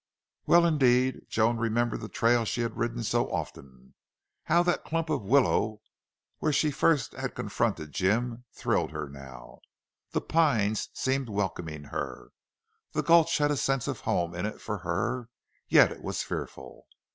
Well 0.47 0.65
indeed 0.65 1.27
Joan 1.29 1.57
remembered 1.57 2.01
the 2.01 2.09
trail 2.09 2.43
she 2.43 2.61
had 2.61 2.75
ridden 2.75 3.03
so 3.03 3.29
often. 3.31 3.93
How 4.45 4.63
that 4.63 4.83
clump 4.83 5.11
of 5.11 5.21
willow 5.21 5.81
where 6.39 6.51
first 6.51 7.11
she 7.11 7.17
had 7.17 7.35
confronted 7.35 7.91
Jim 7.91 8.45
thrilled 8.51 8.89
her 8.89 9.07
now! 9.07 9.59
The 10.09 10.21
pines 10.21 10.89
seemed 10.95 11.29
welcoming 11.29 11.83
her. 11.83 12.31
The 12.93 13.03
gulch 13.03 13.37
had 13.37 13.51
a 13.51 13.55
sense 13.57 13.87
of 13.87 13.99
home 13.99 14.33
in 14.33 14.47
it 14.47 14.59
for 14.59 14.79
her, 14.79 15.29
yet 15.67 15.91
it 15.91 16.01
was 16.01 16.23
fearful. 16.23 16.87